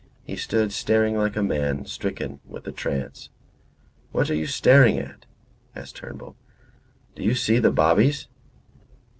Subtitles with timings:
[0.23, 3.29] He stood staring like a man stricken with a trance.
[4.11, 5.27] "What are you staring at?"
[5.75, 6.35] asked Turnbull.
[7.13, 8.27] "Do you see the bobbies?"